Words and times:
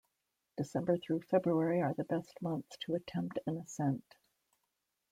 December 0.57 0.97
through 0.97 1.21
February 1.21 1.79
are 1.79 1.93
the 1.93 2.03
best 2.03 2.41
months 2.41 2.75
to 2.79 2.95
attempt 2.95 3.37
an 3.45 3.57
ascent. 3.59 4.15